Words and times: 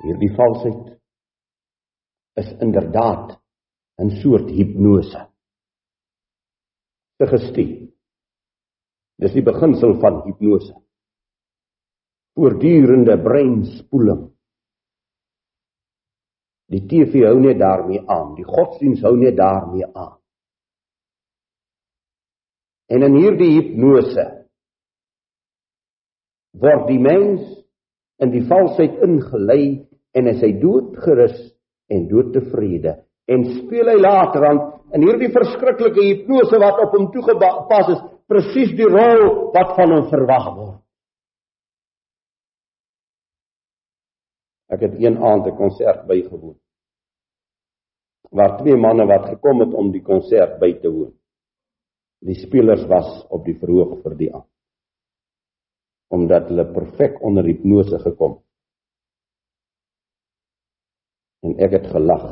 Hierdie 0.00 0.32
valsheid 0.36 0.96
is 2.40 2.48
inderdaad 2.64 3.36
'n 4.00 4.10
soort 4.22 4.48
hipnose. 4.48 5.26
Suggestie. 7.20 7.92
Dis 9.20 9.32
die 9.32 9.44
beginsel 9.44 10.00
van 10.00 10.22
hipnose. 10.24 10.74
Voortdurende 12.34 13.18
breinspoeling. 13.22 14.22
Die 16.70 16.86
TV 16.86 17.26
hou 17.26 17.40
net 17.40 17.58
daarmee 17.58 18.00
aan, 18.08 18.34
die 18.38 18.46
godsdiens 18.46 19.02
hou 19.02 19.16
net 19.18 19.36
daarmee 19.36 19.84
aan. 19.84 20.16
En 22.88 23.02
in 23.02 23.16
hierdie 23.20 23.50
hipnose 23.58 24.24
word 26.50 26.86
die 26.88 26.98
mens 26.98 27.42
in 28.22 28.32
die 28.32 28.46
valsheid 28.46 28.96
ingelei 29.04 29.89
en 30.16 30.30
is 30.30 30.42
hy 30.42 30.52
doodgerus 30.62 31.38
en 31.90 32.06
doodtevrede 32.10 32.96
en 33.30 33.44
speel 33.60 33.90
hy 33.92 33.98
later 34.00 34.46
aan 34.48 34.60
in 34.96 35.06
hierdie 35.06 35.30
verskriklike 35.34 36.02
hipnose 36.02 36.58
wat 36.62 36.80
op 36.82 36.96
hom 36.96 37.10
toegepas 37.14 37.92
is 37.94 38.02
presies 38.30 38.74
die 38.78 38.88
rol 38.90 39.52
wat 39.54 39.76
van 39.78 39.94
hom 39.94 40.08
verwag 40.10 40.48
word. 40.56 40.76
Ek 44.70 44.84
het 44.86 44.98
een 45.02 45.18
aand 45.18 45.46
'n 45.46 45.56
konsert 45.56 46.06
bygewoon. 46.06 46.58
Waar 48.30 48.58
twee 48.58 48.76
manne 48.76 49.06
wat 49.06 49.26
gekom 49.28 49.60
het 49.60 49.74
om 49.74 49.90
die 49.90 50.02
konsert 50.02 50.60
by 50.60 50.72
te 50.82 50.88
woon. 50.88 51.14
Die 52.22 52.38
spelers 52.38 52.86
was 52.86 53.26
op 53.30 53.44
die 53.44 53.58
verhoog 53.58 54.02
vir 54.02 54.14
die 54.14 54.30
aand. 54.34 54.50
Omdat 56.10 56.48
hulle 56.48 56.72
perfek 56.72 57.22
onder 57.22 57.44
hipnose 57.44 57.98
gekom 57.98 58.38
het 58.38 58.49
en 61.46 61.56
ek 61.64 61.78
het 61.78 61.86
gelag 61.92 62.26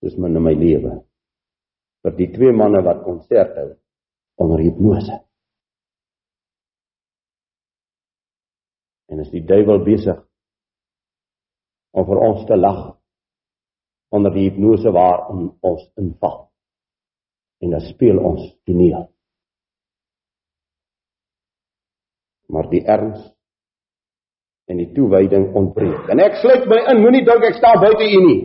soos 0.00 0.16
min 0.16 0.36
in 0.36 0.46
my 0.46 0.54
lewe 0.56 0.94
vir 2.04 2.16
die 2.20 2.30
twee 2.36 2.52
manne 2.56 2.80
wat 2.86 3.04
konsert 3.04 3.56
hou 3.58 3.68
onder 4.40 4.64
hipnose 4.64 5.18
en 9.10 9.20
is 9.24 9.32
die 9.34 9.44
duiwel 9.44 9.84
besig 9.84 10.20
om 11.90 12.06
vir 12.06 12.22
ons 12.22 12.46
te 12.48 12.56
lag 12.56 12.80
onder 14.14 14.34
die 14.34 14.48
hipnose 14.48 14.90
waar 14.94 15.28
ons 15.30 15.86
inval. 15.98 16.48
En 17.62 17.74
dan 17.74 17.84
speel 17.84 18.18
ons 18.18 18.46
toneel. 18.64 19.06
Maar 22.50 22.70
die 22.70 22.82
erns 22.86 23.28
en 24.70 24.78
die 24.78 24.90
toewyding 24.94 25.50
ontbreek. 25.58 26.06
En 26.12 26.22
ek 26.22 26.38
sluit 26.38 26.68
my 26.70 26.78
in, 26.92 27.02
moenie 27.02 27.24
dink 27.26 27.46
ek 27.48 27.58
staan 27.58 27.80
buite 27.82 28.06
u 28.06 28.20
nie. 28.26 28.40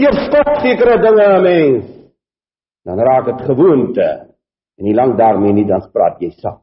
Eers 0.00 0.24
stop 0.26 0.50
sekere 0.64 0.96
dinge 1.02 1.26
aan 1.26 1.44
mens. 1.44 1.88
Dan 2.88 3.02
raak 3.04 3.28
dit 3.28 3.44
gewoonte 3.46 4.08
en 4.80 4.86
nie 4.88 4.96
lank 4.96 5.18
daarmee 5.18 5.54
nie 5.54 5.66
dan 5.68 5.84
praat 5.92 6.22
jy 6.22 6.30
saam. 6.38 6.62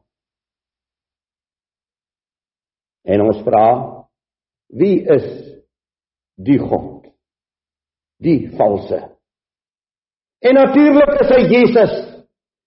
En 3.08 3.22
ons 3.24 3.38
vra 3.46 3.68
wie 4.76 4.98
is 5.08 5.28
die 6.36 6.58
God? 6.60 7.06
Die 8.20 8.50
valse. 8.58 8.98
En 10.44 10.58
natuurlik 10.58 11.14
is 11.22 11.30
hy 11.32 11.40
Jesus. 11.48 11.94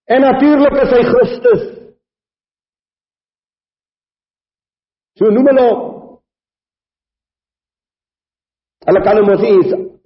En 0.10 0.26
natuurlik 0.26 0.80
is 0.82 0.96
hy 0.96 1.04
Christus. 1.12 1.81
So 5.22 5.30
noem 5.30 5.52
hulle 5.52 5.70
Hulle 8.82 9.02
kan 9.06 9.20
hom 9.20 9.28
nie 9.30 9.58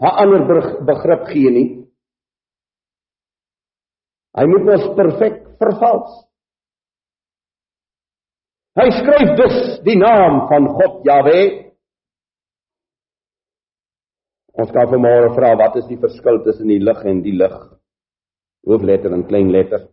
'n 0.03 0.15
ander 0.21 0.41
begrip 0.87 1.21
gee 1.31 1.51
nie. 1.57 1.67
Hy 4.35 4.45
moet 4.51 4.65
mos 4.67 4.83
perfek 4.97 5.35
vervals. 5.61 6.11
Hy 8.75 8.87
skryf 8.91 9.29
dus 9.39 9.55
die 9.87 9.95
naam 9.95 10.41
van 10.49 10.67
God 10.67 11.05
Jahwe. 11.07 11.39
Ons 14.59 14.71
kan 14.75 14.91
vanmôre 14.91 15.31
vra 15.37 15.55
wat 15.55 15.77
is 15.79 15.87
die 15.87 16.01
verskil 16.05 16.43
tussen 16.43 16.67
die 16.67 16.83
lig 16.83 16.99
en 17.05 17.23
die 17.23 17.37
lig? 17.41 17.55
Hoofletter 18.67 19.13
en 19.13 19.27
klein 19.29 19.51
letter. 19.55 19.87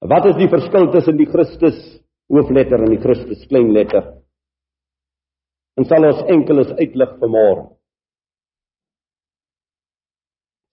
Wat 0.00 0.24
is 0.32 0.36
die 0.40 0.48
verskil 0.48 0.90
tussen 0.92 1.20
die 1.20 1.28
Christus 1.28 2.05
hoofletter 2.32 2.82
en 2.82 2.92
die 2.94 3.02
Christus 3.02 3.46
klein 3.50 3.72
letter. 3.74 4.04
En 5.76 5.84
sal 5.84 6.06
ons 6.08 6.24
enkeles 6.32 6.72
uitlig 6.78 7.16
vanmôre. 7.20 7.66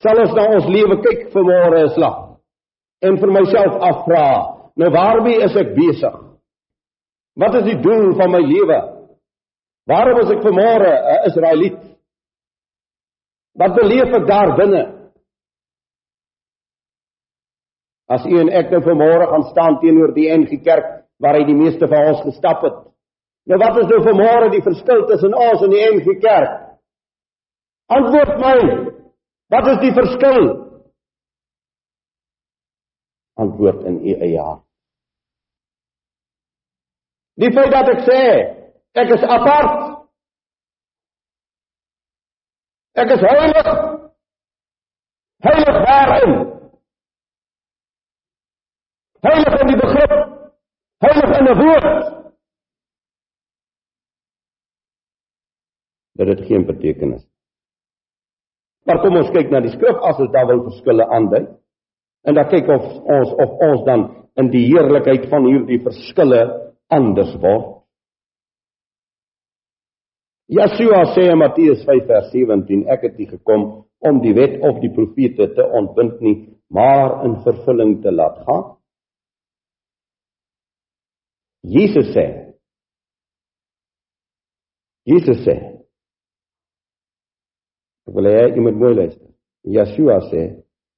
Sal 0.03 0.19
ons 0.23 0.35
na 0.35 0.47
ons 0.55 0.69
lewe 0.71 0.99
kyk 1.03 1.27
vanmôre 1.35 1.85
is 1.87 1.99
lag 2.01 2.19
en 3.03 3.17
vir 3.19 3.31
myself 3.35 3.81
afvra, 3.83 4.25
nou 4.79 4.89
waarmee 4.95 5.43
is 5.43 5.55
ek 5.59 5.73
besig? 5.75 6.13
Wat 7.39 7.55
is 7.59 7.65
die 7.67 7.79
doel 7.83 8.13
van 8.15 8.31
my 8.31 8.39
lewe? 8.45 8.79
Waarom 9.89 10.21
is 10.21 10.31
ek 10.31 10.43
vanmôre 10.45 10.91
'n 10.91 11.27
Israeliet? 11.29 11.79
Wat 13.59 13.75
beleef 13.75 14.13
ek 14.19 14.27
daar 14.27 14.55
binne? 14.57 14.83
As 18.07 18.25
u 18.25 18.39
en 18.39 18.49
ek 18.49 18.71
nou 18.71 18.81
vanmôre 18.81 19.27
gaan 19.29 19.45
staan 19.51 19.79
teenoor 19.79 20.13
die 20.13 20.29
NG 20.31 20.63
Kerk 20.63 21.02
waar 21.21 21.37
hy 21.37 21.45
die 21.47 21.57
meeste 21.57 21.87
van 21.87 22.13
ons 22.13 22.23
gestap 22.25 22.63
het. 22.65 22.81
Nou 23.49 23.59
wat 23.59 23.79
is 23.81 23.89
nou 23.91 24.01
vanmôre 24.05 24.49
die 24.53 24.63
verskil 24.63 25.05
tussen 25.09 25.35
ons 25.35 25.63
en 25.65 25.73
die 25.73 25.83
NG 25.83 26.17
Kerk? 26.23 26.59
Antwoord 27.91 28.37
my. 28.39 28.57
Wat 29.53 29.67
is 29.73 29.81
die 29.83 29.93
verskil? 29.93 30.45
Antwoord 33.43 33.83
in 33.89 33.99
u 33.99 34.13
eie 34.15 34.39
hart. 34.39 34.63
Die 37.41 37.49
feit 37.53 37.71
dat 37.73 37.89
ek 37.95 38.03
sê 38.07 38.21
ek 39.01 39.11
is 39.15 39.25
apart. 39.25 39.81
Ek 43.03 43.09
is 43.15 43.23
heilig. 43.25 43.69
Heilig 45.43 45.79
waarin? 45.87 46.35
Heilig 49.25 49.55
in 49.63 49.72
heilig 51.05 51.37
in 51.39 51.47
'n 51.51 51.59
woord. 51.63 51.99
Dat 56.17 56.27
dit 56.27 56.45
geen 56.47 56.65
betekenis. 56.65 57.23
Maar 58.85 58.99
kom 59.01 59.15
ons 59.15 59.31
kyk 59.31 59.49
na 59.49 59.59
die 59.63 59.71
skrif 59.71 60.01
as 60.03 60.19
ons 60.19 60.31
daar 60.31 60.47
wil 60.47 60.63
verskille 60.63 61.05
aandui. 61.07 61.47
En 62.27 62.33
dan 62.33 62.49
kyk 62.51 62.67
of 62.67 62.83
ons 63.15 63.31
of 63.45 63.51
ons 63.69 63.85
dan 63.85 64.01
in 64.35 64.49
die 64.49 64.65
heerlikheid 64.71 65.29
van 65.29 65.45
hierdie 65.45 65.79
verskille 65.83 66.41
anders 66.87 67.33
word. 67.41 67.83
Yeshua 70.53 71.05
sê 71.15 71.29
in 71.31 71.39
Matteus 71.39 71.85
5 71.87 72.07
vers 72.07 72.31
17 72.31 72.83
ek 72.91 73.07
het 73.07 73.17
nie 73.17 73.29
gekom 73.29 73.85
om 74.03 74.19
die 74.21 74.33
wet 74.35 74.59
of 74.61 74.81
die 74.83 74.91
profete 74.91 75.47
te 75.55 75.65
ontbind 75.79 76.19
nie, 76.21 76.35
maar 76.69 77.23
in 77.25 77.39
vervulling 77.45 78.01
te 78.03 78.11
laat 78.11 78.41
gaan. 78.47 78.75
Jesus 81.63 82.11
sê 82.15 82.27
Jesus 85.05 85.45
sê 85.45 85.73
Ek 88.07 88.15
wil 88.15 88.27
hê 88.27 88.49
jy 88.51 88.59
moet 88.59 88.75
mooi 88.75 88.95
luister. 88.97 89.29
Yeshua 89.63 90.19
sê 90.27 90.41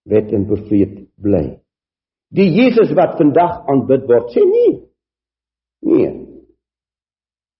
wet 0.09 0.31
en 0.33 0.47
profeet 0.49 1.05
bly. 1.21 1.59
Die 2.33 2.49
Jesus 2.49 2.95
wat 2.97 3.17
vandag 3.19 3.61
aanbid 3.69 4.07
word, 4.09 4.31
sê 4.33 4.41
nie. 4.41 4.73
Nee. 5.85 6.11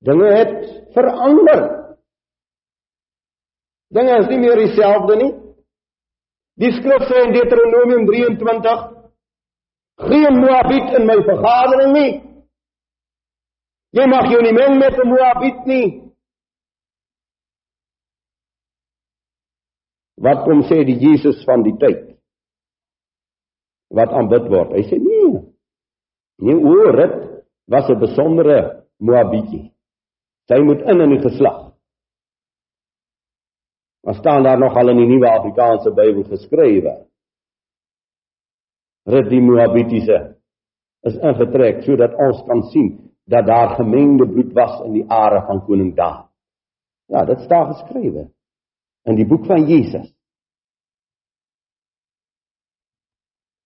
Dinge 0.05 0.31
het 0.33 0.57
verander. 0.97 1.61
Dinge 3.93 4.17
is 4.23 4.29
nie 4.31 4.41
meer 4.41 4.57
dieselfde 4.63 5.17
nie. 5.21 5.31
Die 6.61 6.73
skrif 6.79 7.05
sê 7.09 7.21
in 7.27 7.35
Deuteronomium 7.35 8.05
23: 8.09 8.83
Geen 10.09 10.41
Moabit 10.41 10.97
in 10.99 11.05
my 11.05 11.19
vergadering 11.29 11.93
nie. 11.93 12.11
Jy 13.95 14.05
mag 14.11 14.27
jou 14.27 14.41
nie 14.43 14.55
meng 14.55 14.75
met 14.79 14.97
'n 14.99 15.07
Moabit 15.07 15.59
nie. 15.65 15.87
Wat 20.19 20.43
kom 20.43 20.63
sê 20.67 20.83
die 20.83 20.99
Jesus 20.99 21.43
van 21.45 21.63
die 21.63 21.75
tyd? 21.79 22.19
Wat 23.89 24.11
aanbid 24.11 24.49
word? 24.51 24.75
Hy 24.75 24.83
sê 24.89 24.99
nee. 24.99 25.39
Nee, 26.43 26.55
oor 26.55 26.91
dit 26.91 27.15
was 27.71 27.89
'n 27.89 27.99
besondere 27.99 28.83
Moabitjie. 28.99 29.71
Sy 30.47 30.59
moet 30.59 30.81
in 30.81 31.01
in 31.01 31.09
die 31.09 31.23
geslag. 31.29 31.71
Maar 34.03 34.15
staan 34.15 34.43
daar 34.43 34.59
nog 34.59 34.75
al 34.75 34.89
in 34.89 34.97
die 34.97 35.07
nuwe 35.07 35.29
Afrikaanse 35.29 35.91
Bybel 35.91 36.23
geskrywe? 36.23 37.07
Rit 39.05 39.29
die 39.29 39.41
Moabitiese 39.41 40.37
is 41.01 41.15
ingetrek 41.15 41.83
sodat 41.83 42.13
ons 42.17 42.43
kan 42.45 42.61
sien 42.61 43.14
dat 43.25 43.45
daar 43.45 43.75
gemengde 43.75 44.27
bloed 44.27 44.53
was 44.53 44.81
in 44.85 44.91
die 44.91 45.05
are 45.09 45.45
van 45.45 45.65
koning 45.65 45.95
Dawid. 45.95 46.29
Ja, 47.05 47.25
dit 47.25 47.39
staan 47.39 47.73
geskrywe 47.73 48.31
in 49.03 49.15
die 49.15 49.27
boek 49.27 49.45
van 49.45 49.65
Jesus. 49.65 50.13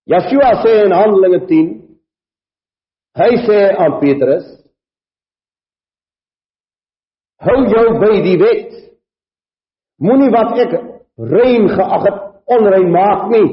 Yeshua 0.04 0.54
sê 0.64 0.72
in 0.86 0.96
Handelinge 0.96 1.46
10 1.46 1.68
hy 3.20 3.30
sê 3.46 3.60
aan 3.78 4.00
Petrus 4.02 4.48
hou 7.46 7.60
jou 7.72 7.86
by 8.02 8.16
die 8.26 8.38
wet 8.42 8.74
moenie 10.02 10.32
wat 10.34 10.58
ek 10.66 10.74
rein 11.34 11.70
geag 11.76 12.08
het 12.08 12.20
onrein 12.56 12.90
maak 12.96 13.28
nie 13.34 13.48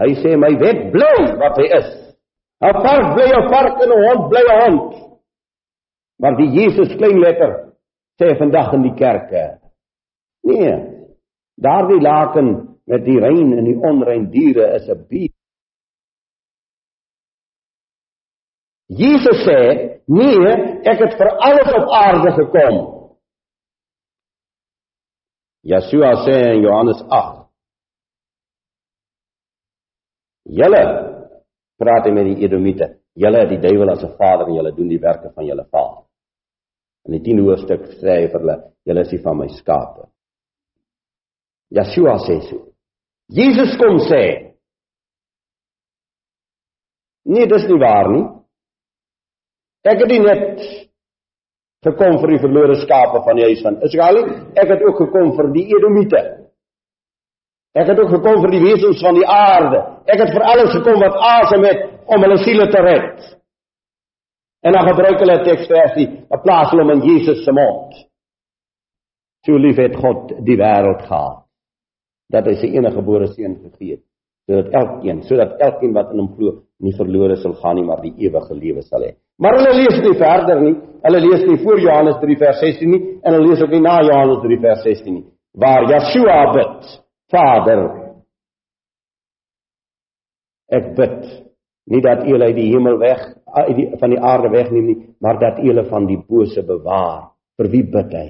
hy 0.00 0.10
sê 0.22 0.36
my 0.36 0.52
wet 0.62 0.80
bly 0.94 1.16
wat 1.40 1.60
hy 1.60 1.68
is 1.80 1.88
'n 2.64 2.74
vark 2.84 3.06
bly 3.16 3.28
'n 3.28 3.48
vark 3.52 3.82
en 3.84 3.92
'n 3.92 4.02
hond 4.06 4.28
bly 4.30 4.42
'n 4.44 4.58
hond 4.62 4.92
maar 6.20 6.36
die 6.40 6.50
Jesus 6.58 6.96
klein 6.98 7.20
letter 7.20 7.52
sê 8.20 8.36
vandag 8.38 8.72
in 8.74 8.82
die 8.88 8.96
kerke 9.02 9.44
nee 10.44 10.74
daardie 11.56 12.02
laken 12.10 12.48
met 12.86 13.04
die 13.04 13.18
rein 13.20 13.50
en 13.58 13.64
die 13.64 13.80
onrein 13.90 14.30
diere 14.30 14.74
is 14.76 14.88
'n 14.88 15.06
beeld 15.10 15.36
Jesus 18.88 19.42
sê, 19.44 19.98
"Nee, 20.06 20.52
ek 20.86 20.98
het 21.00 21.14
vir 21.18 21.30
alles 21.42 21.70
op 21.74 21.88
aarde 21.90 22.30
gekom." 22.32 22.76
Yeshua 25.64 26.12
sê 26.24 26.54
in 26.54 26.62
Johannes 26.62 27.02
8: 27.10 27.45
"Julle 30.46 30.82
praat 31.76 32.06
met 32.12 32.24
die 32.24 32.44
Edomite. 32.44 32.98
Julle 33.14 33.40
het 33.40 33.48
die 33.50 33.60
duiwel 33.60 33.90
as 33.90 34.04
'n 34.04 34.16
vader 34.16 34.46
en 34.48 34.54
julle 34.54 34.72
doen 34.72 34.88
die 34.88 35.00
werke 35.00 35.30
van 35.34 35.44
julle 35.44 35.64
vader." 35.64 36.04
In 37.06 37.12
die 37.12 37.22
10 37.22 37.38
hoofstuk 37.38 37.82
sê 38.00 38.20
hy 38.20 38.28
vir 38.28 38.40
hulle, 38.40 38.72
"Julle 38.84 39.00
is 39.00 39.12
nie 39.12 39.22
van 39.22 39.36
my 39.38 39.48
skape." 39.48 40.08
Yeshua 41.70 42.18
sê 42.18 42.40
so. 42.48 42.72
Jesus 43.28 43.76
kom 43.76 43.98
sê: 43.98 44.54
"Nee, 47.24 47.46
dis 47.46 47.68
nie 47.68 47.78
waar 47.78 48.10
nie." 48.10 48.36
Ek 49.86 49.98
het 49.98 50.08
nie 50.08 50.18
net 50.18 50.86
gekom 51.86 52.18
vir 52.18 52.32
die 52.34 52.42
verlore 52.42 52.74
skape 52.80 53.22
van 53.22 53.36
die 53.36 53.44
huis 53.46 53.62
van 53.62 53.78
Israel 53.86 54.18
nie, 54.18 54.38
ek 54.58 54.72
het 54.74 54.82
ook 54.82 54.98
gekom 55.04 55.36
vir 55.36 55.52
die 55.54 55.66
Edomite. 55.76 56.22
Ek 57.76 57.90
het 57.90 57.98
ook 58.00 58.14
gekom 58.14 58.40
vir 58.44 58.54
die 58.54 58.62
wesens 58.64 59.02
van 59.04 59.18
die 59.18 59.26
aarde. 59.28 59.82
Ek 60.08 60.22
het 60.22 60.32
vir 60.32 60.44
alles 60.48 60.72
gekom 60.72 61.00
wat 61.02 61.18
asem 61.28 61.66
het 61.68 61.82
om 62.08 62.22
hulle 62.24 62.38
siele 62.40 62.70
te 62.72 62.82
red. 62.82 63.24
En 64.64 64.72
dan 64.72 64.88
gebruik 64.88 65.20
hulle 65.20 65.42
teksversie, 65.44 66.06
'n 66.32 66.42
plaas 66.42 66.70
hulle 66.72 66.92
in 66.92 67.02
Jesus 67.04 67.44
se 67.44 67.52
mond. 67.52 67.92
So 69.44 69.58
lief 69.58 69.76
het 69.76 69.96
God 69.96 70.32
die 70.44 70.56
wêreld 70.56 71.02
gehad 71.06 71.44
dat 72.32 72.46
hy 72.46 72.54
sy 72.54 72.66
enige 72.66 72.96
gebore 72.96 73.26
seun 73.26 73.54
gegee 73.62 73.90
het 73.94 74.02
sodat 74.46 74.72
elkeen, 74.72 75.22
sodat 75.22 75.58
elkeen 75.58 75.92
wat 75.92 76.12
in 76.12 76.18
hom 76.22 76.28
glo, 76.36 76.52
nie 76.78 76.92
verlore 76.94 77.36
sal 77.36 77.54
gaan 77.58 77.76
nie, 77.76 77.84
maar 77.84 78.02
die 78.02 78.14
ewige 78.26 78.54
lewe 78.54 78.82
sal 78.82 79.02
hê. 79.02 79.16
Maar 79.42 79.58
hulle 79.58 79.72
lees 79.74 79.98
nie 80.04 80.14
verder 80.18 80.60
nie. 80.62 80.76
Hulle 81.02 81.20
lees 81.20 81.42
nie 81.46 81.58
voor 81.64 81.80
Johannes 81.82 82.20
3 82.20 82.36
vers 82.36 82.60
16 82.62 82.90
nie 82.90 83.00
en 83.22 83.34
hulle 83.34 83.48
lees 83.48 83.62
ook 83.62 83.74
nie 83.74 83.82
na 83.82 83.96
Johannes 84.06 84.38
3 84.44 84.60
vers 84.60 84.82
16 84.86 85.14
nie. 85.14 85.24
Waar 85.56 85.88
Yeshua 85.90 86.38
bid, 86.54 86.86
Vader, 87.32 87.80
ek 90.70 90.92
bid 90.98 91.18
nie 91.90 92.02
dat 92.02 92.22
U 92.26 92.36
uit 92.38 92.54
die 92.54 92.68
hemel 92.72 92.98
weg 93.02 93.22
uit 93.56 93.74
die 93.78 93.86
van 94.00 94.12
die 94.12 94.20
aarde 94.20 94.50
wegneem 94.52 94.86
nie, 94.90 94.98
maar 95.22 95.38
dat 95.42 95.58
U 95.62 95.68
hulle 95.70 95.86
van 95.90 96.06
die 96.06 96.18
bose 96.18 96.62
bewaar. 96.66 97.32
Vir 97.56 97.70
wie 97.72 97.84
bid 97.90 98.14
hy? 98.14 98.28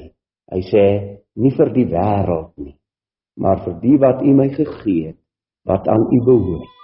Hy 0.52 0.62
sê 0.70 0.84
nie 1.42 1.52
vir 1.56 1.72
die 1.74 1.86
wêreld 1.90 2.52
nie, 2.62 2.76
maar 3.40 3.64
vir 3.64 3.76
die 3.82 3.98
wat 4.00 4.22
U 4.22 4.34
my 4.38 4.48
gegee 4.54 5.12
het 5.12 5.20
wat 5.66 5.88
aan 5.90 6.06
U 6.14 6.20
behoort. 6.24 6.75